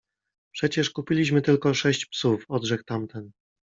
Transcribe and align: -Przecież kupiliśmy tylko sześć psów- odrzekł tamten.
-Przecież 0.53 0.89
kupiliśmy 0.89 1.41
tylko 1.41 1.73
sześć 1.73 2.05
psów- 2.05 2.45
odrzekł 2.47 2.83
tamten. 2.83 3.31